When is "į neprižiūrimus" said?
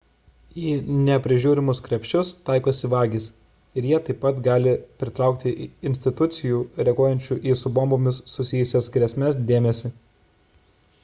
0.59-1.81